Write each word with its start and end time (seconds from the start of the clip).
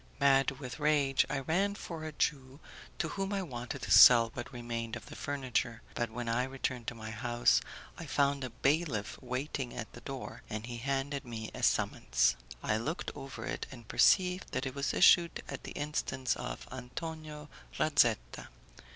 Mad 0.19 0.49
with 0.59 0.79
rage, 0.79 1.27
I 1.29 1.41
ran 1.41 1.75
for 1.75 2.05
a 2.05 2.11
Jew, 2.11 2.59
to 2.97 3.09
whom 3.09 3.31
I 3.31 3.43
wanted 3.43 3.83
to 3.83 3.91
sell 3.91 4.31
what 4.33 4.51
remained 4.51 4.95
of 4.95 5.05
the 5.05 5.15
furniture, 5.15 5.83
but 5.93 6.09
when 6.09 6.27
I 6.27 6.45
returned 6.45 6.87
to 6.87 6.95
my 6.95 7.11
house 7.11 7.61
I 7.99 8.07
found 8.07 8.43
a 8.43 8.49
bailiff 8.49 9.21
waiting 9.21 9.75
at 9.75 9.93
the 9.93 10.01
door, 10.01 10.41
and 10.49 10.65
he 10.65 10.77
handed 10.77 11.23
me 11.23 11.51
a 11.53 11.61
summons. 11.61 12.35
I 12.63 12.77
looked 12.77 13.11
over 13.13 13.45
it 13.45 13.67
and 13.69 13.87
perceived 13.87 14.51
that 14.53 14.65
it 14.65 14.73
was 14.73 14.91
issued 14.91 15.43
at 15.47 15.65
the 15.65 15.71
instance 15.73 16.35
of 16.35 16.67
Antonio 16.71 17.47
Razetta. 17.77 18.47